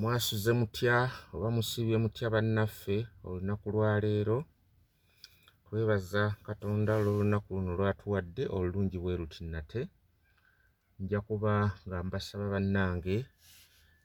[0.00, 0.96] mwasuze mutya
[1.34, 2.96] oba musiibye mutya bannaffe
[3.26, 4.38] olunaku lwaleero
[5.64, 9.80] twebaza katonda olw'olunaku luno lwatuwadde olulungi bwe luti nate.
[11.00, 11.52] Nja kuba
[11.86, 13.16] nga mbasaba bannange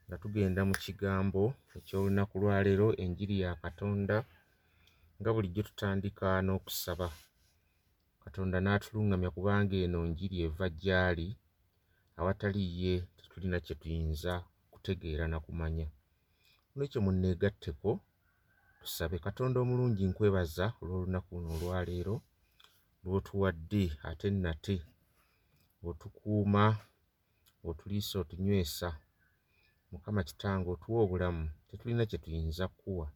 [0.06, 1.44] nga tugenda mu kigambo
[1.78, 4.18] eky'olunaku lwaleero enjiri ya katonda
[5.20, 7.08] nga bulijjo tutandika n'okusaba.
[8.24, 11.28] Katonda n'atuluŋŋamya kubanga eno njiri eva gy'ali
[12.20, 14.34] awatali ye tetulina kye tuyinza
[14.82, 15.88] kutegeera na kumanya.
[16.74, 17.90] Olwekyo munneegatteko
[18.82, 22.16] tusabe katonda omulungi nkwebaza olw'olunaku luno olwaleero
[23.04, 24.76] lw'otuwadde ate nate
[25.90, 26.64] otukuuma
[27.70, 28.90] otuliisa otunywesa.
[29.92, 33.08] Mukama kitange otuwa obulamu tetulina kye tuyinza kkuwa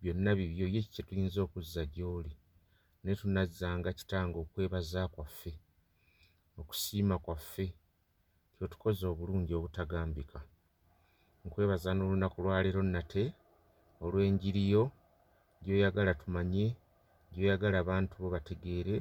[0.00, 2.32] byonna bibyo ye kye tuyinza okuzza gy'oli.
[3.00, 5.52] Naye tunazzanga kitange okwebaza kwaffe
[6.60, 7.66] okusiima kwaffe
[8.54, 10.40] ky'otukoze obulungi obutagambika
[11.44, 13.24] nkwebaza n'olunaku lwaleero nate
[14.04, 14.84] olw'enjiri yo
[15.64, 16.66] gy'oyagala tumanye
[17.32, 18.96] gy'oyagala abantu bo bategeere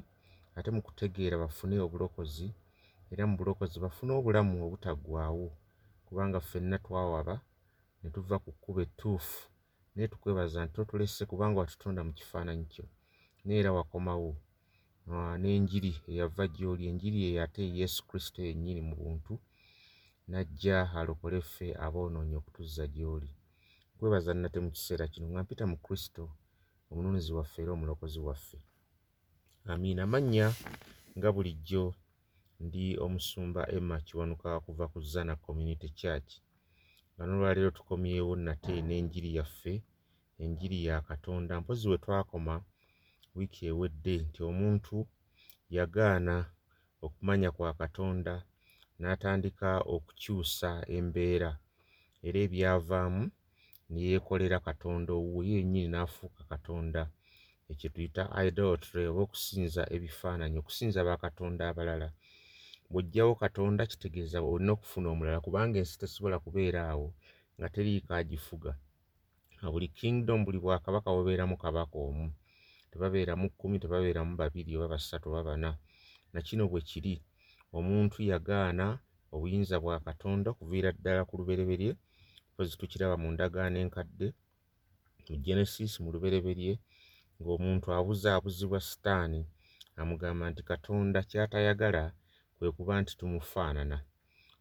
[0.58, 2.48] ate mu kutegeera bafune obulokozi
[3.12, 5.48] era mu bulokozi bafune obulamu obutaggwaawo
[6.06, 7.36] kubanga ffenna twawaba
[8.02, 9.40] ne tuva ku kkubo ettuufu
[9.94, 12.86] naye tukwebaza nti totulese kubanga watutonda mu kifaananyi kyo
[13.44, 14.32] naye era wakomawo.
[15.42, 19.34] N'enjiri eyava gy'oli enjiri eyo ate yesu kristo yennyini mu buntu
[20.30, 23.32] n'ajja alokole ffe aboonoonyi okutuzza gy'oli.
[23.94, 26.24] Nkwebaza nate mu kiseera kino nga mpita mu kristo
[26.90, 28.58] omununuzi waffe era omulokozi waffe.
[29.72, 30.02] Amiina.
[30.08, 30.48] Amannya
[31.18, 31.84] nga bulijjo
[32.66, 36.32] ndi omusumba emma kiwanuka kuva ku zana community church.
[37.14, 39.74] Nga n'olwaleero tukomyewo nate n'enjiri yaffe
[40.44, 41.54] enjiri ya katonda.
[41.62, 42.56] Mpozi we twakoma
[43.36, 44.98] wiiki ewedde nti omuntu
[45.76, 46.36] yagaana
[47.06, 48.34] okumanya kwa katonda
[49.00, 51.52] n'atandika okukyusa embeera.
[52.28, 53.24] Era ebyavaamu
[53.90, 57.02] ne yeekolera katonda owuwe ye yennyini n'afuuka katonda.
[57.72, 62.10] Ekyo tuyita idolatry oba okusinza ebifaananyi okusinza bakatonda abalala.
[62.92, 67.08] Bw'oggyawo katonda kitegeeza olina okufuna omulala kubanga ensi tesobola kubeera awo
[67.58, 68.72] nga teriiko agifuga.
[69.72, 72.28] Buli kingdom buli bwakabaka bubeeramu kabaka omu.
[72.92, 75.70] Tebabeeramu kkumi tebabeeramu babiri oba basatu oba bana.
[76.34, 77.14] Na kino bwe kiri
[77.78, 78.88] omuntu yagaana
[79.34, 81.92] obuyinza bwa katonda okuviira ddala ku lubereberye
[82.52, 84.28] mpozi tukiraba mu ndagaano enkadde
[85.28, 86.74] mu genesis mu lubereberye
[87.40, 89.42] ng'omuntu abuzaabuzibwa sitaani.
[90.02, 92.04] Amugamba nti katonda ky'atayagala
[92.56, 93.98] kwe kuba nti tumufaanana.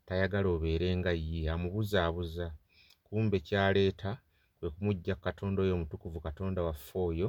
[0.07, 2.47] Tayagala obeere nga ye amubuzaabuza
[3.07, 4.11] kumbe kyaleeta
[4.59, 7.29] kwe kumugja katonda oyo omutukuvu katonda waffe oyo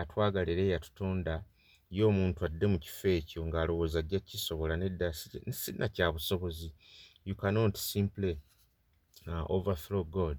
[0.00, 1.34] atwagala era eyatutonda
[1.96, 5.08] ye omuntu adde mu kifo ekyo ng'alowooza ajja kisobola nedda
[5.60, 6.68] sina kya busobozi.
[7.26, 8.32] You cannot simply
[9.30, 10.38] uh, overthrow god.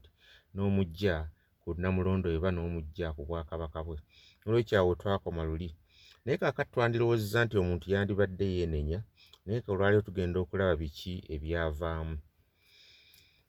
[0.54, 1.16] N'omujja
[1.62, 3.98] ku namulondo eba n'omujja ku bwakabaka bwe.
[4.46, 5.70] Olwekyo awo twakoma luli.
[6.24, 9.00] Naye kaakati twandirowoozeza nti omuntu yandibadde yeenenya
[9.46, 12.16] naye olwaliwo tugenda okulaba biki ebyavaamu.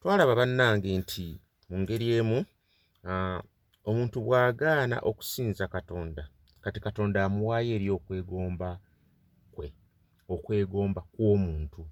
[0.00, 1.26] Twalaba bannange nti
[1.68, 2.38] mu ngeri emu
[3.08, 3.40] uh,
[3.88, 6.24] omuntu bw'agaana okusinza katonda
[6.62, 8.70] kati katonda amuwaayo eri okwegomba
[9.54, 9.66] kwe
[10.34, 11.82] okwegomba kw'omuntu.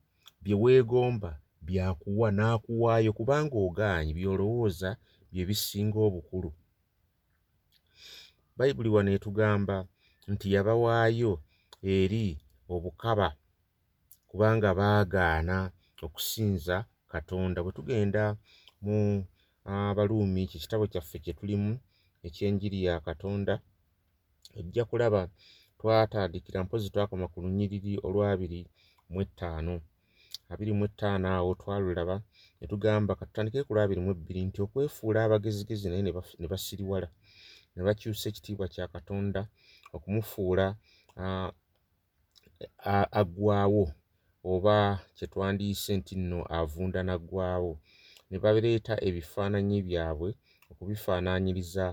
[0.42, 1.30] Bye weegomba
[1.66, 4.90] byakuwa n'akuwaayo kubanga ogaanye by'olowooza
[5.30, 6.50] bye bisinga obukulu.
[8.56, 9.76] Bayibuli wano etugamba
[10.32, 11.32] nti yabawaayo
[11.96, 12.26] eri
[12.74, 13.28] obukaba
[14.28, 15.56] kubanga baagaana
[16.06, 16.76] okusinza
[17.12, 17.58] katonda.
[17.60, 18.22] Bwe tugenda
[18.84, 18.96] mu
[19.68, 21.72] abaluumi uh, kye kitabo kyaffe kye tulimu
[22.26, 23.54] ekyenjiri ya katonda
[24.58, 25.22] ojja kulaba
[25.78, 28.60] twatandikira mpozi twakoma ku lunyiriri olwabiri
[29.10, 29.74] mu ettaano.
[30.52, 32.16] Abiri mu ettaano awo twalulaba
[32.58, 36.02] ne tugamba katutandike ku lwabiri mu ebbiri nti okwefuula abagezigezi naye
[36.40, 37.08] ne basiriwala
[37.74, 39.40] ne bakyusa ekitiibwa kya katonda
[39.96, 40.66] okumufuula
[43.20, 43.84] aggwaawo
[44.52, 44.76] oba
[45.16, 47.72] kye twandiyise nti nno avunda n'aggwaawo.
[48.28, 50.28] Ne baleeta ebifaananyi byabwe
[50.70, 51.86] okubifaanaanyiriza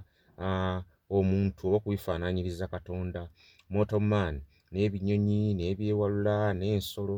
[1.17, 3.21] omuntu oba okubifaanaanyiriza katonda.
[3.73, 4.35] Motoman
[4.71, 7.17] n'ebinyonyi n'ebyewalula n'ensolo.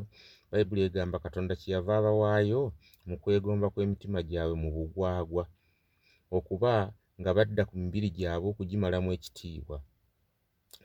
[0.50, 2.62] Bayibuli egamba katonda kyeyava abawaayo
[3.08, 5.44] mu kwegomba kw'emitima gyabwe mu bugwagwa
[6.38, 6.74] okuba
[7.20, 9.78] nga badda ku mibiri gyabwe okugimalamu ekitiibwa.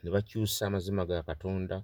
[0.01, 1.75] Ne bakyusa amazima ga katonda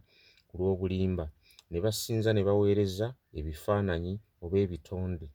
[0.48, 1.26] ku lw'obulimba
[1.72, 3.08] ne basinza ne baweereza
[3.40, 4.14] ebifaananyi
[4.44, 5.28] oba ebitonde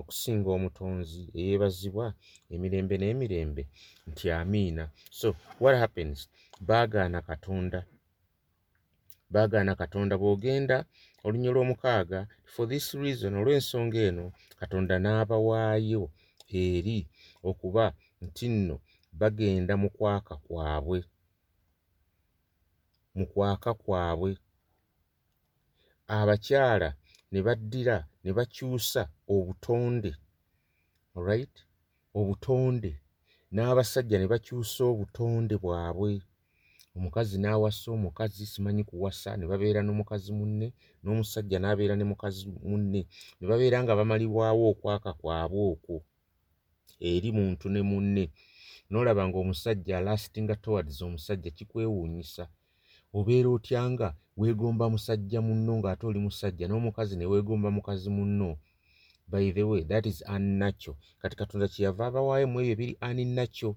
[0.00, 2.06] okusinga omutonzi eyeebazibwa
[2.54, 3.62] emirembe n'emirembe
[4.08, 4.84] nti amiina.
[5.18, 5.28] So
[5.62, 6.18] what happens?
[6.68, 7.80] Baagaana katonda.
[9.32, 10.76] Baagaana katonda bw'ogenda
[11.24, 12.20] olunnyo lw'omukaaga
[12.52, 14.24] for this reason olw'ensonga eno
[14.60, 16.04] katonda n'abawaayo
[16.62, 16.98] eri
[17.48, 17.84] okuba
[18.24, 18.76] nti nno
[19.20, 20.98] bagenda mu kwaka kwabwe.
[23.16, 24.30] Mu kwaka kwabwe
[26.18, 26.88] abakyala
[27.32, 29.02] ne baddira ne bakyusa
[29.34, 30.12] obutonde
[31.26, 31.56] right?
[32.18, 32.92] Obutonde.
[33.54, 36.12] N'abasajja ne bakyusa obutonde bwabwe.
[36.96, 40.66] Omukazi n'awasa omukazi simanyi kuwasa ne babeera n'omukazi munne
[41.02, 43.00] n'omusajja n'abeera ne mukazi munne
[43.38, 45.96] ne babeera nga bamalibwawo okwaka kwabwe okwo
[47.10, 48.24] eri muntu ne munne.
[48.90, 52.44] N'olaba ng'omusajja alastinga towards omusajja kikwewuunyisa
[53.18, 54.08] obeera otya nga
[54.40, 58.50] weegomba musajja munno ng'ate oli musajja n'omukazi ne weegomba mukazi munno?
[59.30, 63.76] By the way that is unnatural kati katonda kyeyava abawaayo mu ebyo biri unnatural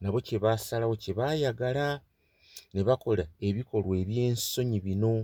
[0.00, 1.86] nabo kye baasalawo kye baayagala
[2.74, 5.14] ne bakola ebikolwa eby'ensonyi bino.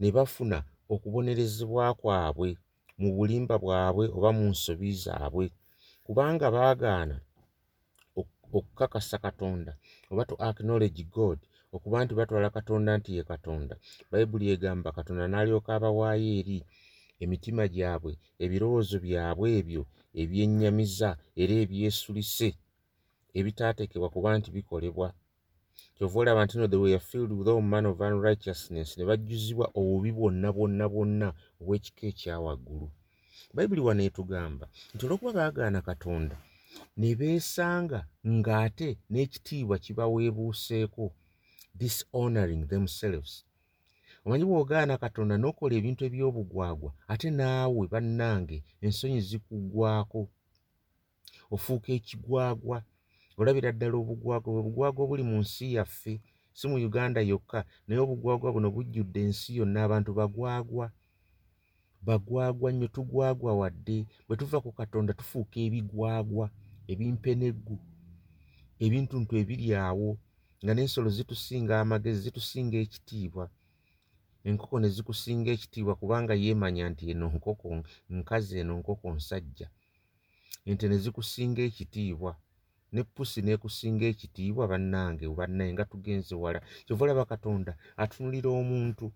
[0.00, 0.58] Ne bafuna
[0.92, 2.48] okubonerezebwa kwabwe
[3.00, 5.46] mu bulimba bwabwe oba mu nsobi zaabwe.
[6.04, 7.16] Kubanga baagaana
[8.56, 9.72] okukakasa katonda
[10.10, 11.38] oba to acknowledge god
[11.76, 13.74] okuba nti batwala katonda nti ye katonda.
[14.10, 16.58] Bayibuli egamba katonda n'alyoka abawaayo eri
[17.22, 18.12] emitima gyabwe
[18.44, 19.82] ebirowoozo byabwe ebyo
[20.20, 21.10] ebyennyamiza
[21.42, 22.48] era ebyesulise
[23.38, 25.08] ebitaateekebwa kuba nti bikolebwa.
[25.94, 28.88] Kyova olaba nti no the way filled with all man of unrighteousness.
[28.96, 31.28] Ne bajjuzibwa obubi bwonna bwonna bwonna
[31.60, 32.88] obw'ekika ekyawaggulu
[33.54, 36.36] bayibuli wano etugamba nti olwokuba baagaana katonda
[36.98, 38.00] ne beesanga
[38.36, 41.04] ng'ate n'ekitiibwa kibaweebuuseeko
[41.80, 43.32] dishonoring themselves.
[44.24, 50.20] Omanyi bw'ogaana katonda n'okola ebintu eby'obugwagwa ate naawe bannange ensonyi zikuggwako
[51.54, 52.78] ofuuka ekigwagwa
[53.38, 56.14] olabira ddala obugwagwa bwe bugwagwa obuli mu nsi yaffe
[56.58, 60.86] si mu uganda yokka naye obugwagwa buno bujjudde ensi yonna abantu bagwagwa.
[62.06, 63.98] Bagwagwa nnyo tugwagwa wadde.
[64.26, 66.46] Bwe tuva ku katonda tufuuka ebigwagwa
[66.92, 67.76] ebimpeneggu
[68.84, 70.10] ebintuntu ebiri awo
[70.62, 73.44] nga n'ensolo zitusinga amagezi zitusinga ekitiibwa.
[74.48, 77.66] Enkoko ne zikusinga ekitiibwa kubanga yeemanya nti eno nkoko
[78.16, 79.68] nkazi eno nkoko nsajja.
[80.68, 82.32] Ente ne zikusinga ekitiibwa.
[82.92, 86.60] Ne pusi n'ekusinga ekitiibwa bannange bannaye nga tugenze wala.
[86.84, 87.72] Kyova olaba katonda
[88.02, 89.06] atunulira omuntu.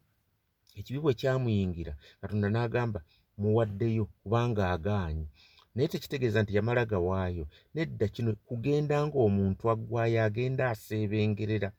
[0.78, 3.00] Ekibi bwe kyamuyingira katonda n'agamba
[3.40, 5.26] muwaddeyo kubanga agaanye
[5.74, 7.44] naye tekitegeeza nti yamala gawaayo
[7.74, 11.70] nedda kino kugenda ng'omuntu aggwayo agenda aseebengerera.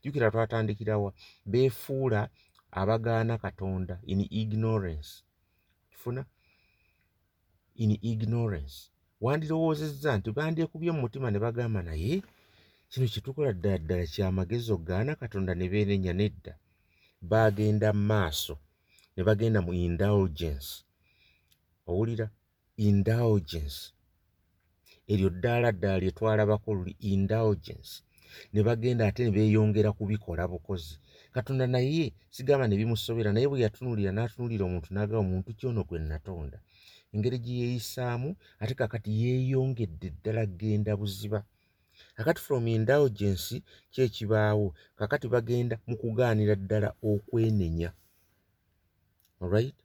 [0.00, 1.10] Jjukira twatandikirawa
[1.50, 2.20] beefuula
[2.80, 5.10] abagaana katonda in ignorance.
[5.90, 6.22] Kifuna?
[7.82, 8.76] In ignorance.
[9.24, 12.22] Wandirowoozezza nti bandyekubye mu mutima ne bagamba naye
[12.90, 16.52] kino kyetukola ddala ddala kyamagezi okugaana katonda ne beenenya nedda.
[17.30, 18.54] Baagenda mu maaso
[19.14, 20.70] ne bagenda mu indulgence.
[21.88, 22.26] Owulira
[22.88, 23.78] indulgence.
[25.12, 27.92] Eryo ddaala ddala lye twalabako luli indulgence.
[28.52, 30.94] Ne bagenda ate ne beeyongera kubikola bukozi.
[31.34, 36.58] Katonda naye sigamba ne bimusobera naye bwe yatunuulira n'atunuulira omuntu n'agaba omuntu kyono gwe natonda?
[37.12, 38.28] Engeri gye yeeyisaamu
[38.62, 41.40] ate kakati yeeyongedde ddala genda buziba.
[42.16, 43.62] Kakati from indulgence
[43.92, 44.66] kyekibaawo
[44.98, 47.90] kakati bagenda mu kugaanira ddala okwenenya.
[49.42, 49.76] Alright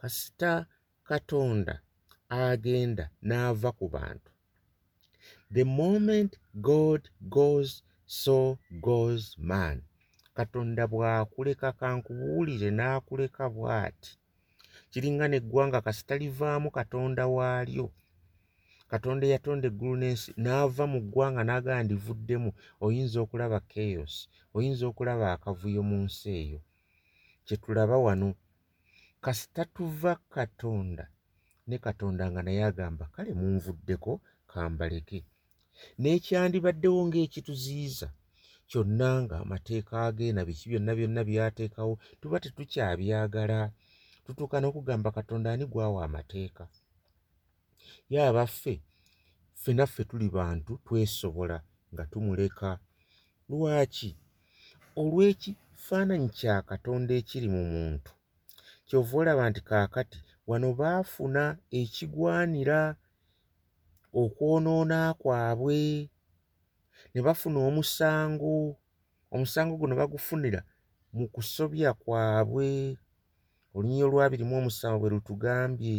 [0.00, 0.66] kasita
[1.08, 1.74] katonda
[2.28, 4.30] agenda n'ava ku bantu.
[5.54, 6.32] The moment
[6.68, 7.02] god
[7.36, 7.70] goes
[8.06, 9.82] so goes man.
[10.34, 14.10] Katonda bw'akuleka kankubuulire n'akuleka bw'ati?
[14.90, 17.86] Kiringa neggwanga kasita livaamu katonda waalyo.
[18.90, 22.50] Katonda eyatonda eggulu n'ensi n'ava mu ggwanga n'agamba ndivuddemu
[22.84, 24.14] oyinza okulaba chaos
[24.56, 26.60] oyinza okulaba akavuyo mu nsi eyo.
[27.46, 28.28] Kye tulaba wano
[29.26, 31.04] kasita tuva katonda.
[31.66, 34.12] Ne katonda nga naye agamba kale munvuddeko
[34.50, 35.20] kambaleke.
[36.00, 38.08] N'ekyandibaddewo ng'ekituziyiza
[38.70, 43.58] kyonna nga amateeka ge na biki byonna byonna byateekawo tuba tetukyabyagala
[44.24, 46.64] tutuuka n'okugamba katonda ani gwawa amateeka?
[48.12, 48.74] Ye abaffe
[49.58, 51.58] ffe naffe tuli bantu twesobola
[51.92, 52.70] nga tumuleka.
[53.50, 54.10] Lwaki?
[55.00, 58.10] Olw'ekifaananyi kya katonda ekiri mu muntu
[58.86, 61.42] kyova olaba nti kaakati wano baafuna
[61.80, 62.80] ekigwanira
[64.22, 65.78] okwonoona kwabwe
[67.12, 68.52] ne bafuna omusango
[69.34, 70.60] omusango guno bagufunira
[71.16, 72.68] mu kusobya kwabwe.
[73.74, 75.96] Olunyiri olwabiri mu omusanvu bwe lutugambye.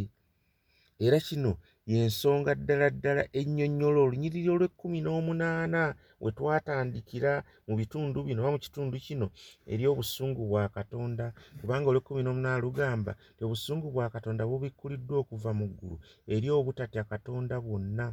[1.06, 1.52] Era kino
[1.92, 5.82] yensonga ddala ddala ennyonnyola olunyiriri olw'ekkumi n'omunaana
[6.24, 7.34] we twatandikira
[7.68, 9.28] mu bitundu bino oba mu kitundu kino
[9.72, 11.26] eri obusungu bwa katonda
[11.60, 15.98] kubanga olw'ekkumi n'omunaana lugamba ti obusungu bwa katonda bubikkuliddwa okuva mu ggulu
[16.34, 18.08] eri obutatya katonda bwonna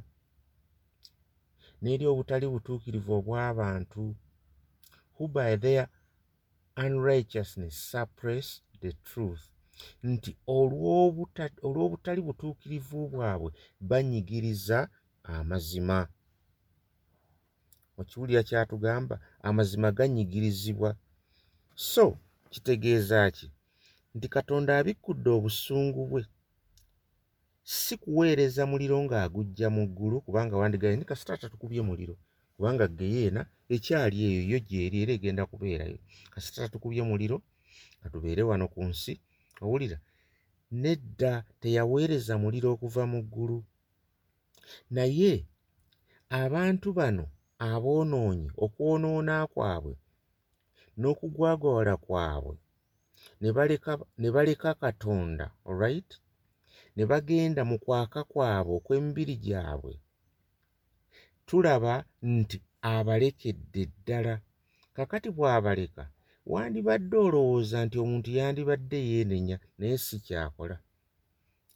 [1.85, 4.03] n'eri obutali butuukirivu obw'abantu.
[5.17, 5.87] Who by their
[6.77, 8.47] unrighteousness suppress
[8.81, 9.54] the truth
[10.03, 10.31] nti
[11.67, 13.51] olw'obutali butuukirivu bwabwe
[13.89, 14.79] banyigiriza
[15.23, 15.99] amazima.
[18.01, 19.15] Okiwulira kyatugamba
[19.49, 20.91] amazima ganyigirizibwa.
[21.75, 22.19] So
[22.53, 23.47] kitegeeza ki?
[24.15, 26.23] Nti katonda abikkudde obusungu bwe
[27.65, 32.15] si kuweereza muliro ng'agujja mu ggulu kubanga wandigaye ndi kasitaata tukubye muliro.
[32.57, 33.43] Kubanga geyeena
[33.75, 35.99] ekyali eyo yo gyeri era egenda kubeerayo.
[36.33, 37.37] Kasitaata tukubye muliro
[38.03, 39.13] katubeere wano ku nsi
[39.63, 39.99] owulira
[40.83, 43.59] nedda teyaweereza muliro okuva mu ggulu.
[44.95, 45.33] Naye
[46.43, 47.25] abantu bano
[47.71, 49.95] aboonoonyi okwonoona kwabwe
[50.99, 52.57] n'okugwagwala kwabwe
[54.21, 56.11] ne baleka katonda olright
[56.97, 59.95] ne bagenda mu kwaka kwabwe okw'emibiri gyabwe.
[61.47, 62.57] Tulaba nti
[62.95, 64.35] abalekedde ddala.
[64.97, 66.05] Kakati bw'abaleka
[66.53, 70.77] wandibadde olowooza nti omuntu yandibadde yeenenya naye si kyakola.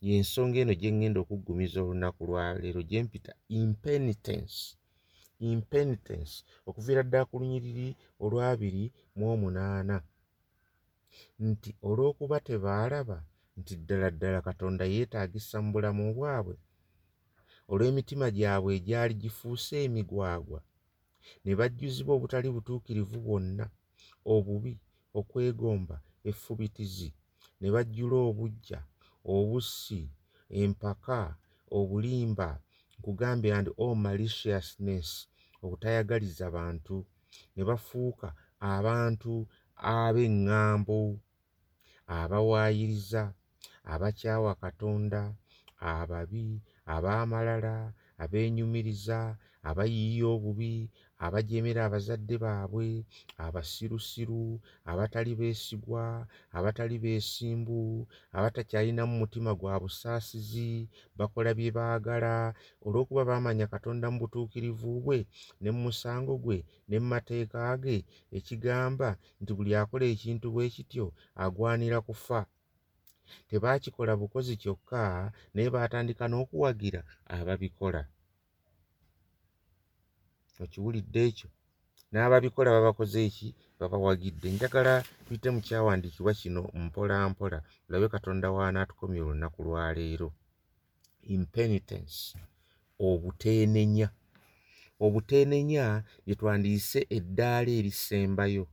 [0.07, 4.59] Y'ensonga eno gye ŋŋenda okuggumiza olunaku lwaleero gye mpita impenitence
[5.51, 6.35] impenitence
[6.69, 7.89] okuviira ddala ku lunyiriri
[8.25, 8.85] olwabiri
[9.17, 9.97] mu omunaana.
[11.47, 13.19] Nti olw'okuba tebaalaba
[13.59, 16.57] nti ddala ddala katonda yeetaagisa mu bulamu bwabwe
[17.73, 20.61] olw'emitima gyabwe egyali gifuuse emigwagwa
[21.45, 23.65] ne bajjuzibwa obutali butuukirivu bwonna
[24.35, 24.75] obubi
[25.19, 25.97] okwegomba
[26.29, 27.09] effubitizi
[27.61, 28.81] ne bajjula obuggya
[29.35, 30.01] obussi
[30.61, 31.19] empaka
[31.79, 32.49] obulimba
[32.99, 35.09] nkugambye and all maliciousness
[35.63, 36.97] obutayagaliza bantu
[37.55, 38.29] ne bafuuka
[38.75, 39.33] abantu
[39.97, 41.01] ab'eŋŋambo
[42.19, 43.23] abawaayiriza
[43.93, 45.21] abakyawa katonda
[45.93, 46.47] ababi
[46.95, 47.75] ab'amalala
[48.23, 49.19] abeenyumiriza
[49.69, 50.73] abayiiya obubi
[51.27, 52.87] abajeemera abazadde baabwe
[53.47, 54.61] abasirusiru
[54.91, 56.05] abatali beesigwa
[56.57, 57.81] abatali beesimbu
[58.37, 62.35] abatakyalinamu mutima gwa busaasizi bakola bye baagala.
[62.87, 65.19] Olw'okuba baamanya katonda mu butuukirivu bwe
[65.61, 66.59] ne mu musango gwe
[66.89, 67.99] ne mu mateeka ge
[68.39, 69.09] ekigamba
[69.41, 71.07] nti buli akola ekintu bwe kityo
[71.45, 72.41] agwanira kufa.
[73.49, 77.01] Tebaakikola bukozi kyokka naye baatandika n'okuwagira
[77.37, 78.03] ababikola
[80.63, 81.49] okiwulidde ekyo.
[82.13, 83.49] N'ababikola babakoze eki?
[83.79, 84.47] Babawagidde.
[84.51, 90.29] Njagala tuyite mu kyawandiikibwa kino mpola mpola tulabe katonda waanaatukomya olunaku lwaleero
[91.35, 92.19] impenitence.
[92.99, 94.09] Obuteenenya.
[95.05, 95.85] Obuteenenya
[96.27, 98.65] lye twandiyise eddaala erisembayo.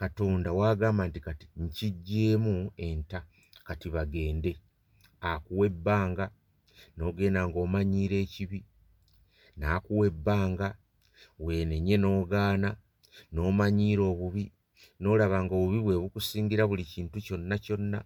[0.00, 3.20] Katonda waagamba nti kati nkiggyemu enta
[3.66, 4.52] kati bagende.
[5.20, 6.26] Akuwa ebbanga
[6.96, 8.60] n'ogenda ng'omanyiira ekibi.
[9.58, 10.68] N'akuwa ebbanga
[11.44, 12.70] weenenye n'ogaana
[13.34, 14.44] n'omanyiira obubi
[15.00, 17.98] n'olaba ng'obubi bwe bukusingira buli kintu kyonna kyonna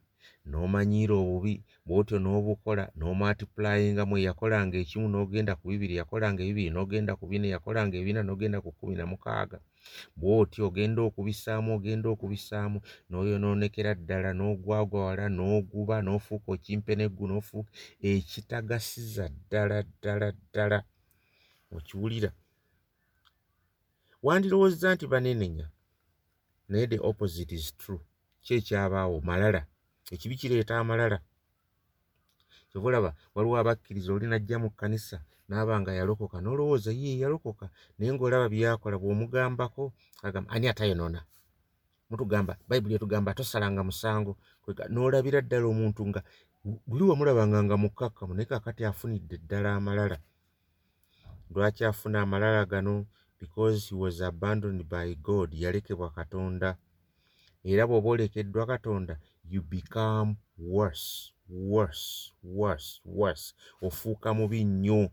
[0.50, 1.55] n'omanyiira obubi
[1.87, 8.21] bw'otyo n'obukola n'omatipulayingamu eyakolanga ekimu n'ogenda ku bibiri yakolanga ebibiri n'ogenda ku bina yakolanga ebina
[8.25, 9.59] n'ogenda ku kkumi na mukaaga.
[10.19, 12.79] Bw'otyo ogenda okubisaamu ogenda okubisaamu
[13.11, 17.71] n'oyonoonekera ddala n'ogwagwala n'oguba n'ofuuka okimpeneggu n'ofuuka
[18.11, 20.79] ekitagasiza ddala ddala ddala.
[21.77, 22.31] Okiwulira
[24.23, 25.67] wandirowoozezza nti baneenenya
[26.69, 28.00] naye the opposite is true.
[28.43, 29.21] Ki ekyabaawo?
[29.21, 29.67] Malala.
[30.11, 31.21] Ekibi kireeta amalala.
[32.71, 37.67] Kyova olaba waliwo abakkiriza oli najja mu kkanisa naaba nga yalokoka n'olowooza ye yalokoka.
[37.99, 41.21] Naye ng'olaba byakola bw'omugambako agamba ani atayonoona
[42.11, 44.39] mutugamba bayibuli etugamba tosalanga musango.
[44.93, 46.21] N'olabira ddala omuntu nga
[46.87, 50.19] luli wamulabanga nga mukkakkamu naye kakati afunidde ddala amalala.
[51.50, 53.07] Lwaki afuna amalala gano
[53.40, 56.76] because he was abandoned by god yalekebwa katonda.
[57.64, 59.18] Era bw'oba olekeddwa katonda
[59.50, 63.54] you become worse worse worse worse.
[63.82, 65.11] Ofuuka mubi nnyo.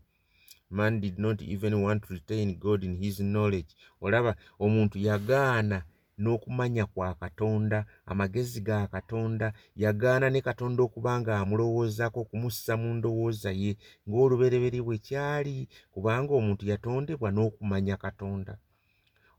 [0.70, 3.74] Man did not even want to retain god in his knowledge.
[4.00, 5.84] Olaba omuntu yagaana
[6.22, 7.78] n'okumanya kwa katonda
[8.10, 9.46] amagezi ga katonda
[9.82, 13.72] yagaana ne katonda okuba nga amulowoozaako okumussa mu ndowooza ye
[14.06, 15.56] ng'olubereberye bwe kyali
[15.92, 18.52] kubanga omuntu yatondebwa n'okumanya katonda.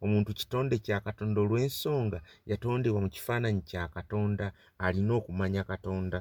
[0.04, 2.20] Omuntu kitonde kya katonda olw'ensonga
[2.50, 4.46] yatondebwa mu kifaananyi kya katonda
[4.86, 6.18] alina okumanya katonda.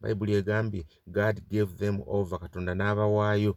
[0.00, 0.82] Bayibuli egambye
[1.16, 3.52] god gave them over katonda n'abawaayo.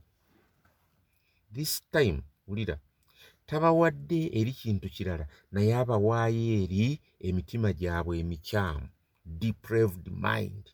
[1.55, 2.75] This time wulira
[3.49, 6.83] tabawadde eri kintu kirala naye abawaayo eri
[7.27, 8.87] emitima gyabwe emikyamu
[9.41, 10.65] depraved mind.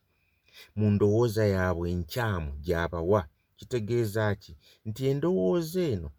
[0.77, 3.22] Mu ndowooza yaabwe enkyamu gy'abawa
[3.58, 4.53] kitegeeza ki?
[4.88, 6.10] Nti endowooza eno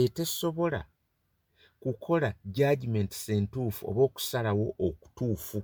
[0.00, 0.80] etesobola
[1.82, 5.58] kukola judgments entuufu oba okusalawo okutuufu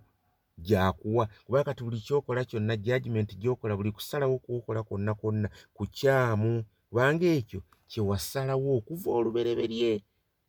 [0.66, 1.24] gyakuwa.
[1.44, 6.52] Kubanga kati buli kyokola kyonna judgment gyokola buli kusalawo kwokola kwonna kwonna kukyamu.
[6.88, 7.60] Kubanga ekyo
[7.90, 9.92] kyewasalawo okuva olubereberye.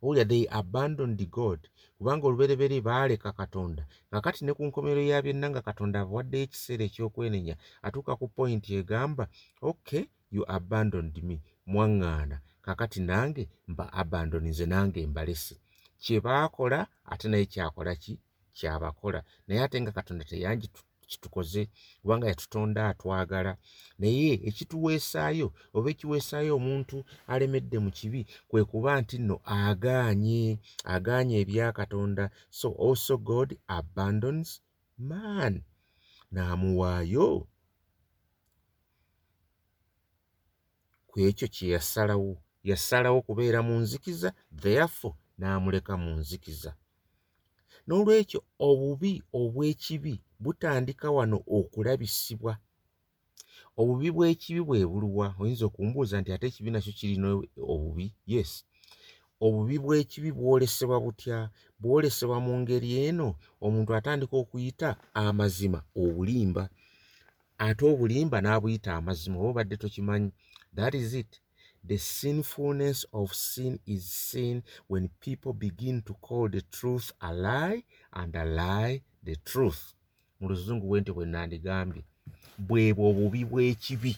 [0.01, 1.61] Owulira they abandoned god.
[1.97, 3.83] Kubanga olubereberye baaleka katonda.
[4.11, 9.25] Kakati ne ku nkomero ya byonna nga katonda abawaddeyo ekiseera ekyokwenenya atuuka ku pointi egamba
[9.69, 11.37] okay you abandoned me.
[11.71, 12.37] Mwaŋŋaana.
[12.65, 15.55] Kakati nange mba abandonize nange mbalese.
[16.03, 16.79] Kye baakola
[17.11, 18.13] ate naye kyakola ki?
[18.57, 20.67] Kyabakola naye ate nga katonda teyangi
[21.09, 21.61] kitukoze
[22.01, 23.57] kubanga yatutonda atwagala
[23.99, 26.97] naye ekituweesaayo oba ekiweesaayo omuntu
[27.31, 30.59] alemedde mu kibi kwe kuba nti nno agaanye
[30.95, 32.23] agaanye ebya katonda.
[32.49, 34.49] So also god abandons
[34.97, 35.53] man.
[36.33, 37.47] N'amuwaayo.
[41.07, 42.31] Ku ekyo kye yasalawo
[42.69, 44.29] yasalawo kubeera mu nzikiza
[44.63, 46.71] therefore n'amuleka mu nzikiza.
[47.87, 52.57] N'olwekyo obubi obw'ekibi butandika wano okulabisibwa.
[53.77, 57.27] Obubi bw'ekibi bwe buluwa oyinza okumbuuza nti ate ekibi nakyo kirina
[57.73, 58.07] obubi?
[58.25, 58.51] Yes.
[59.45, 61.49] Obubi bw'ekibi bwolesebwa butya?
[61.79, 63.27] Bwolesebwa mu ngeri eno?
[63.65, 66.63] Omuntu atandika okuyita amazima obulimba
[67.57, 70.31] ate obulimba n'abuyita amazima oba obadde tokimanyi.
[70.75, 71.39] That is it.
[71.83, 77.83] The sinfulness of sin is seen when people begin to call the truth a lie
[78.13, 79.94] and a lie the truth.
[80.45, 82.03] Mu luzungu bwe nti bwe nandigambye
[82.67, 84.13] bwebwe obubi bw'ekibi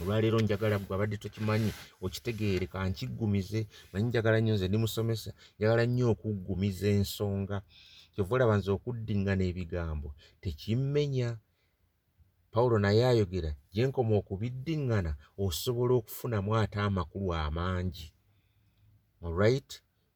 [0.00, 1.70] olwaleero njagala gwe abadde tokimanyi
[2.04, 7.56] okitegeere kankiggumize manyi njagala nnyo nze ndi musomesa njagala nnyo okuggumiza ensonga.
[8.12, 10.08] Kyova olaba nze okuddiŋŋana ebigambo
[10.42, 11.28] tekimmenya
[12.52, 15.12] pawulo naye ayogera gye nkoma okubiddiŋŋana
[15.44, 18.06] osobola okufunamu ate amakulu amangi.
[19.24, 19.70] Olright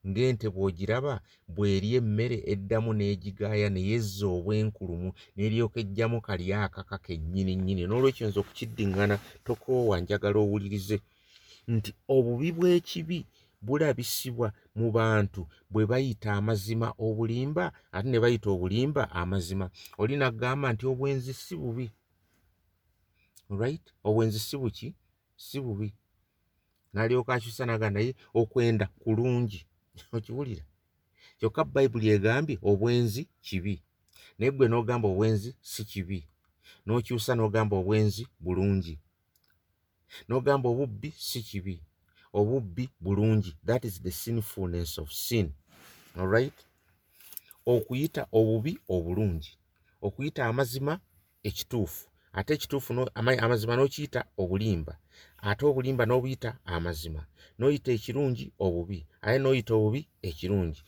[0.08, 1.14] ng'ente bw'ogiraba
[1.54, 9.16] bw'eri emmere eddamu n'egigaaya neyezza obwenkulumu n'eryoka ejjamu kali akaka kennyini nnyini n'olwekyo nza okukiddiŋŋana
[9.46, 10.96] tokoowa njagala owulirize
[11.74, 13.18] nti obubi bw'ekibi
[13.66, 14.48] bulabisibwa
[14.78, 19.66] mu bantu bwe bayita amazima obulimba ate ne bayita obulimba amazima.
[20.00, 21.86] Oli naggamba nti obwenzi si bubi
[23.60, 23.84] right?
[24.04, 24.88] Obwenzi si buki?
[25.36, 25.88] Si bubi.
[26.92, 29.66] N'alyoka akyusa naga naye okwenda kulungi
[30.16, 30.64] okiwulira
[31.38, 33.74] kyokka bayibuli egambye obwenzi kibi.
[34.38, 36.18] Naye gwe n'ogamba obwenzi si kibi.
[36.84, 38.94] N'okyusa n'ogamba obwenzi bulungi.
[40.28, 41.76] N'ogamba obubbi si kibi.
[42.38, 43.52] Obubbi bulungi.
[43.66, 45.46] That is the sinfulness of sin.
[46.16, 46.58] Alright
[47.66, 49.58] okuyita obubi obulungi.
[50.02, 51.00] Okuyita amazima
[51.42, 52.08] ekituufu.
[52.32, 54.94] Ate ekituufu amazima n'okiyita obulimba
[55.42, 57.22] ate obulimba n'obuyita amazima
[57.58, 60.82] n'oyita ekirungi obubi ate n'oyita obubi ekirungi.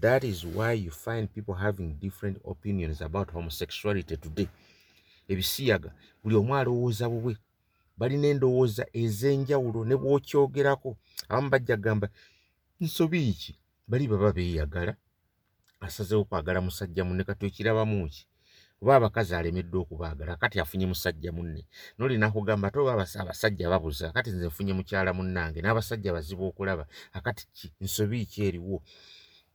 [0.00, 4.48] That is why you find people having different opinions about homosexuality today.
[5.28, 5.90] Ebisiyaga
[6.22, 7.36] buli omu alowooza bubwe
[7.98, 10.96] balina endowooza ez'enjawulo ne bw'okyogerako.
[11.28, 12.08] Abamu bajja kugamba
[12.80, 13.52] nsobi ki?
[13.88, 14.96] Bali baba beeyagala.
[15.80, 18.26] Asazeewo kwagala musajja munne kati okirabamu ki
[18.82, 21.62] oba abakazi alemeddwa okubaagala kati afunye musajja munne.
[21.98, 26.84] Nolina kugamba ate oba abasajja babuza kati nze nfunye mukyala munnange n'abasajja bazibu okulaba
[27.18, 28.78] akati ki nsobi ki eriwo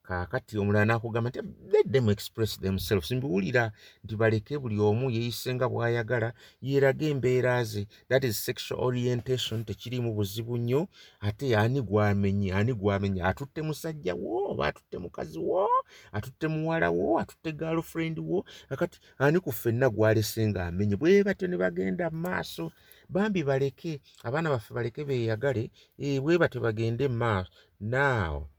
[0.08, 1.40] kaakati omulala nakugamba nti
[1.74, 3.12] let them express themselves.
[3.12, 3.72] Mbiwulira
[4.04, 6.30] nti baleke buli omu yeeyise nga bw'ayagala
[6.62, 7.88] yeerage embeera ze.
[8.10, 10.88] That is sexual orientation tekirimu buzibu nnyo.
[11.20, 13.24] Ate ani gwamenye ani gwamenye?
[13.24, 15.68] Atutte musajja wo oba atutte mukazi wo
[16.12, 18.46] atutte muwala wo atutte girlfriend wo?
[18.70, 20.96] Akati ani ku ffenna gwalese ng'amenye?
[20.96, 22.72] Bwe batyo ne bagenda mu maaso.
[23.10, 27.52] Bambi baleke abaana baffe baleke beeyagale eh, bwe batyo bagende mu maaso.
[27.80, 28.53] Naawo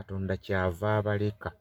[0.00, 1.52] katonda kyava abaleka.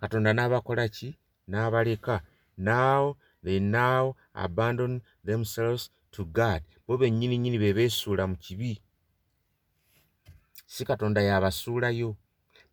[0.00, 1.16] Katonda n'abakola ki?
[1.48, 2.20] N'abaleka.
[2.56, 6.60] Now they now abandon themselves to god.
[6.86, 8.80] Bo bennyini nnyini be beesuula mu kibi.
[10.66, 12.16] Si katonda yabasuulayo.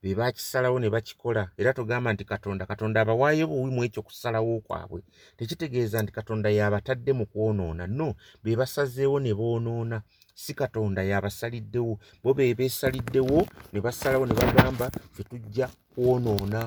[0.01, 1.51] Be bakisalawo ne bakikola.
[1.57, 5.01] Era togamba nti katonda katonda abawaayo buwi mu ekyo kusalawo kwabwe.
[5.37, 7.87] Tekitegeeza nti katonda yabatadde mu kwonoona.
[7.87, 10.03] No be basazeewo ne boonoona
[10.35, 11.93] si katonda yabasaliddewo
[12.23, 13.39] bo be beesaliddewo
[13.73, 16.61] ne basalawo ne bagamba fe tujja kwonoona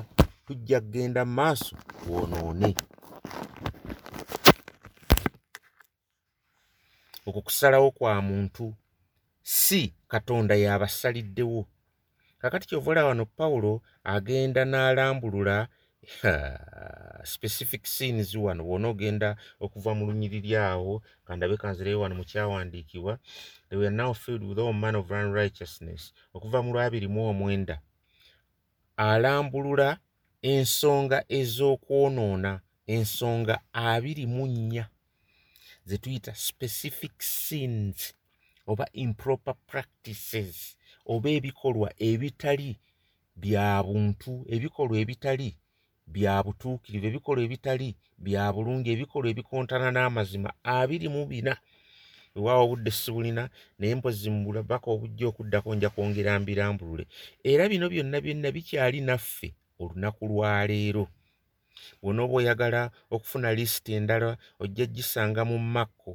[0.45, 2.69] tujja kgenda mu maaso twonoone
[7.27, 8.73] okwo kusalawo kwa muntu
[9.43, 11.65] si katonda yabasaliddewo.
[12.41, 15.67] Kakati kyovaola wano pawulo agenda n'alambulula
[17.23, 23.19] specific scenes wano bwona ogenda okuva mu lunyiriri awo kandabe kanzireyo wano mukyawandiikibwa
[23.69, 26.13] they were now filled with all man of unrighteousness.
[26.33, 27.81] Okuva mu lwabiri mu omwenda
[28.97, 29.99] alambulula
[30.41, 32.51] ensonga ez'okwonoona
[32.95, 34.85] ensonga abiri mu nnya
[35.87, 38.13] ze tuyita specific scenes
[38.67, 42.71] oba improper practices oba ebikolwa ebitali
[43.41, 45.49] bya buntu ebikolwa ebitali
[46.13, 47.89] bya butuukirivu ebikolwa ebitali
[48.25, 51.53] bya bulungi ebikolwa ebikontana n'amazima abiri mu bina.
[52.37, 53.43] Ewaawo obudde sibulina
[53.77, 57.03] naye mpozimbula baka obujja okuddako nja kwongera mbirambulule.
[57.51, 59.49] Era bino byonna byonna bikyali naffe
[59.81, 61.05] olunaku lwaleero
[62.01, 62.81] bwona oba oyagala
[63.15, 64.29] okufuna lisiti endala
[64.61, 66.13] ojja gisanga mu makko.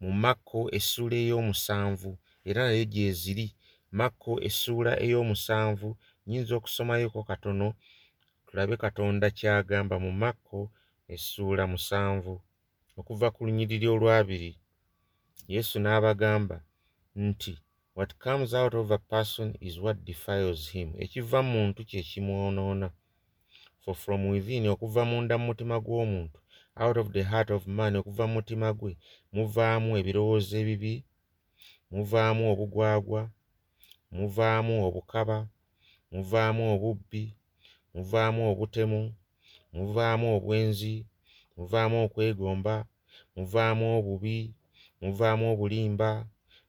[0.00, 2.10] Mu makko essuula ey'omusanvu
[2.48, 3.46] era nayo gyeziri
[3.98, 5.88] makko essuula ey'omusanvu
[6.28, 7.68] nyinza okusomayoko katono
[8.54, 10.60] tulabe katonda kyagamba mu makko
[11.14, 12.34] essuula musanvu
[12.98, 14.52] okuva ku lunyiriri olwabiri.
[15.54, 16.56] Yesu n'abagamba
[17.26, 17.52] nti
[17.96, 20.88] what comes out of a person is what defiles him.
[21.04, 22.88] Ekiva mu muntu kye kimwonoona.
[23.82, 26.38] For from within okuva munda mu mutima gw'omuntu
[26.82, 28.92] out of the heart of man okuva mu mutima gwe
[29.34, 30.94] muvaamu ebirowoozo ebibi
[31.92, 33.22] muvaamu obugwagwa
[34.16, 35.38] muvaamu obukaba
[36.12, 37.24] muvaamu obubbi
[37.94, 39.00] muvaamu obutemu
[39.76, 40.94] muvaamu obwenzi
[41.56, 42.76] muvaamu okwegomba
[43.36, 44.38] muvaamu obubi
[45.02, 46.10] muvaamu obulimba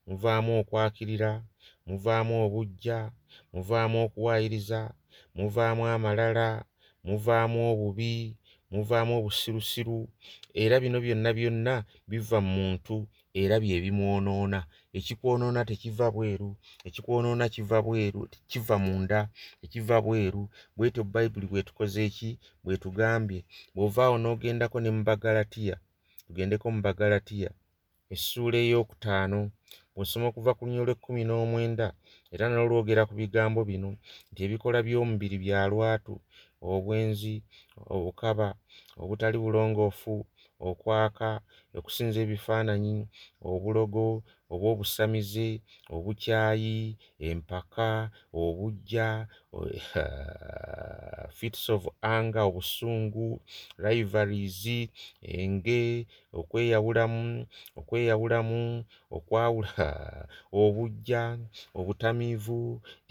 [0.07, 1.31] muvaamu okwakirira
[1.87, 2.99] muvaamu obujja
[3.53, 4.81] muvaamu okuwaayiriza
[5.37, 6.47] muvaamu amalala
[7.07, 8.13] muvaamu obubi
[8.71, 9.99] muvaamu obusirusiru.
[10.61, 11.73] Era bino byonna byonna
[12.09, 12.95] biva mu muntu
[13.41, 14.59] era bye bimwonoona.
[14.97, 16.49] Ekikwonoona tekiva bweru
[16.87, 18.21] ekikwonoona kiva bweru
[18.51, 19.19] kiva munda
[19.65, 20.43] ekiva bweru.
[20.75, 22.29] Bwetyo bayibuli bwetukoze eki?
[22.63, 23.39] Bwetugambye
[23.75, 25.75] bw'ovaawo n'ogendako ne mu bagalatiya
[26.25, 27.51] tugendeko mu bagalatiya
[28.13, 29.39] essuula ey'okutaano
[29.93, 31.87] bw'osoma okuva ku lunya olw'ekkumi n'omwenda
[32.33, 33.89] era n'olwogera ku bigambo bino
[34.29, 36.15] nti ebikola by'omubiri bya lwatu
[36.71, 37.35] obwenzi
[37.95, 38.47] obukaba
[39.01, 40.15] obutali bulongoofu
[40.59, 41.29] okwaka
[41.77, 42.97] okusinza ebifaananyi
[43.51, 44.23] obulogo
[44.55, 45.47] oba obusamize
[45.95, 46.77] obukyayi
[47.27, 47.89] empaka
[48.41, 49.27] obujja
[51.37, 53.27] fits of anger obusungu
[53.83, 54.63] rivaries
[55.21, 55.81] enge
[56.39, 57.45] okweyawulamu
[57.79, 58.83] okweyawulamu
[59.17, 59.87] okwawula
[60.61, 61.23] obujja
[61.79, 62.59] obutamiivu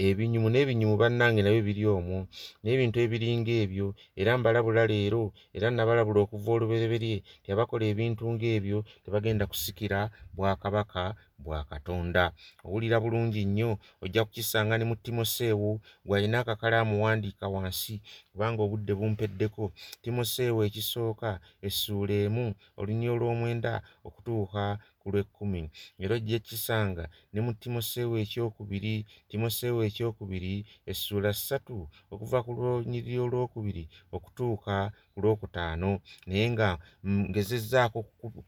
[0.07, 2.18] ebinyumu n'ebinyumu bannange nabyo biri omwo.
[2.62, 3.87] N'ebintu ebiringa ebyo
[4.20, 5.24] era mbalabula leero
[5.57, 9.98] era nabalabula okuva olubereberye tyabakola ebintu ng'ebyo tebagenda kusikira
[10.37, 11.02] bwakabaka
[11.38, 12.32] bwa katonda.
[12.64, 18.00] Owulira bulungi nnyo ojja kukisanga ne mu timoseewo gwalina akakalaamu wandiika wansi
[18.32, 19.72] kubanga obudde bumpeddeko.
[20.02, 23.72] Timoseewo ekisooka essuula emu olunya olw'omwenda
[24.06, 25.62] okutuuka ku lw'ekkumi.
[26.02, 31.76] Era ojja ekisanga ne mu timoseewo ekyokubiri timoseewo ekyokubiri essuula ssatu
[32.12, 33.84] okuva ku lwonyiriri olwokubiri
[34.16, 34.74] okutuuka
[35.12, 36.00] ku lwokutaano.
[36.26, 36.68] Naye nga
[37.04, 37.98] ngezezzaako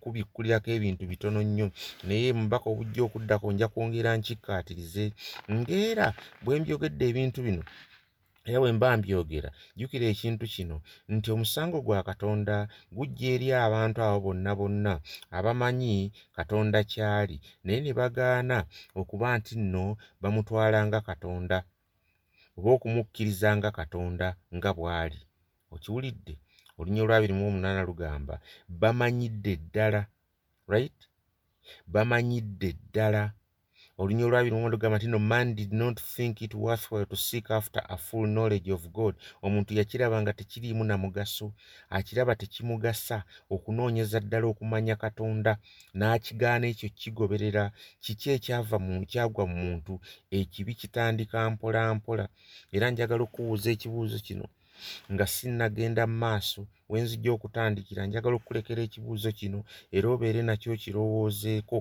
[0.03, 1.67] kubikkulirako ebintu bitono nnyo.
[2.09, 5.05] Naye mubaka obujja okuddako nja kwongera nkikkaatirize
[5.57, 6.09] ng'era
[6.45, 7.63] bwe mbyogedde ebintu bino
[8.49, 10.77] era bwe mba mbyogera jjukira ekintu kino
[11.15, 12.57] nti omusango gwa katonda
[12.97, 14.95] gujja eri abantu abo bonna bonna
[15.37, 15.97] abamanyi
[16.37, 18.59] katonda kyali naye ne bagaana
[19.01, 19.85] okuba nti nno
[20.23, 21.59] bamutwala nga katonda
[22.57, 25.21] oba okumukkiriza nga katonda nga bw'ali.
[25.75, 26.35] Okiwulidde?
[26.79, 28.35] Olunya olwabiri mu omunaana lugamba
[28.81, 30.01] bamanyidde ddala
[30.73, 30.99] right
[31.93, 33.25] bamanyidde ddala.
[34.01, 37.83] Olunya olwabiri mu lugamba nti no man did not think it worthwhile to seek after
[37.95, 39.15] a full knowledge of god.
[39.47, 41.47] Omuntu yakiraba nga tekiriimu na mugaso
[41.97, 43.19] akiraba tekimugasa
[43.55, 45.53] okunoonyeza ddala okumanya katonda
[45.99, 47.65] n'akigaana ekyo kigoberera.
[48.05, 49.95] Kiki ekyava mu kyagwa mu muntu?
[50.39, 52.25] Ekibi kitandika mpola mpola.
[52.75, 54.47] Era njagala okubuuza ekibuuzo kino
[55.13, 56.61] nga sinnagenda mu maaso
[56.91, 59.61] wenzijja okutandikira njagala okukulekera ekibuuzo kino
[59.97, 61.79] era obeere nakyo kirowoozeeko.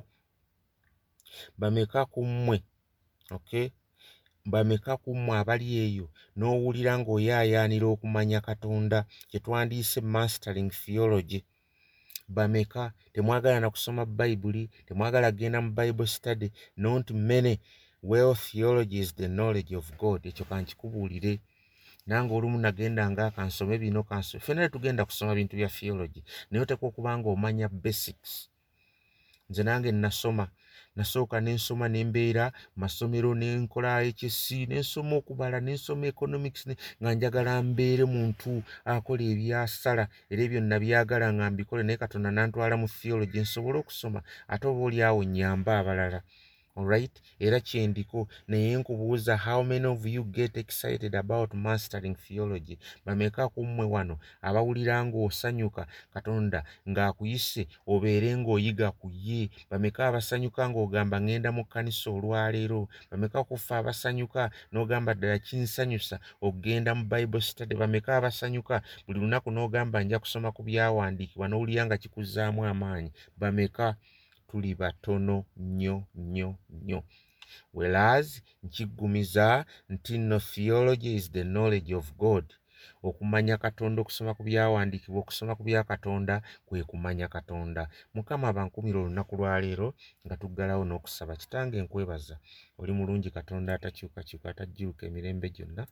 [1.60, 2.58] Bameka ku mmwe
[3.38, 3.68] okay?
[4.52, 6.06] Bameka ku mmwe abali eyo
[6.38, 11.40] n'owulira ng'oyaayaanira okumanya katonda kye twandiise mastering theology.
[12.36, 16.48] Bameka temwagala na kusoma bayibuli temwagala kgenda mu bible study
[16.84, 17.56] not many.
[18.10, 20.20] Well theology is the knowledge of god.
[20.30, 21.34] Ekyo kankikubuulire
[22.08, 26.90] nange olumu nagenda nga kansome bino kansome fenale tugenda kusoma bintu bya theology naye otekwa
[26.90, 28.32] okuba nga omanya basics.
[29.50, 30.46] Nze nange nasoma
[30.96, 34.40] nasooka nensoma nembeera masomero nenkola hs
[34.72, 36.64] nensoma okubala nensoma economics
[37.02, 38.52] nga njagala mbeere muntu
[38.94, 44.20] akola ebyasala era ebyo nabyagala nga mbikole naye katonda nantwala mu theology nsobole okusoma
[44.54, 46.20] ate oba oli awo nyamba abalala
[46.76, 48.28] alright era kyendiko.
[48.48, 52.78] Naye nkubuuza how many of you get excited about mastering theology?
[53.06, 59.50] Bameka kummwe wano abawulira ngaosanyuka katonda ng'akuyise obeere ng'oyiga ku ye.
[59.70, 67.04] Bameka abasanyuka ng'ogamba ŋŋenda mu kkanisa olwaleero bameka kufa abasanyuka n'ogamba ddala kinsanyusa okgenda mu
[67.06, 67.76] bible study.
[67.76, 73.12] Bameka abasanyuka buli lunaku n'ogamba nja kusoma ku byawandiikibwa n'owulira nga kikuzzaamu amaanyi.
[73.40, 73.96] Bameka
[74.56, 77.00] tuli batono nnyo nnyo nnyo.
[77.74, 78.28] Whereas
[78.66, 79.48] nkiggumiza
[79.94, 82.46] nti no theology is the knowledge of god
[83.10, 86.36] okumanya katonda okusoma ku byawandiikibwa okusoma ku bya katonda
[86.68, 87.84] kwe kumanya katonda.
[88.16, 89.88] Mukama abankumira olunaku lwaleero
[90.26, 91.34] nga tuggalawo n'okusaba.
[91.42, 92.36] Kitange nkwebaza
[92.80, 95.84] oli mulungi katonda atakyukakyuka atajjuuka emirembe gyonna?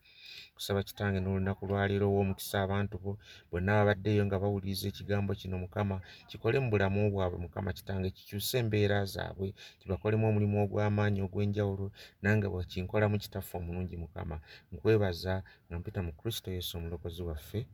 [0.56, 3.12] Kusaba kitange n'olunaku lwaleero ow'omukisa abantu bo
[3.52, 5.96] bonna babaddeeyo nga bawuliriza ekigambo kino mukama
[6.30, 11.86] kikole mu bulamu bwabwe mukama kitange kikyuse embeera zaabwe kibakolemu omulimu ogw'amaanyi ogw'enjawulo
[12.24, 14.36] nange bwekinkola mu kitaffe omulungi mukama.
[14.74, 17.68] Nkwebaza nga mpita mu kristo yesu omulokozi waffe.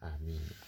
[0.00, 0.65] Amiina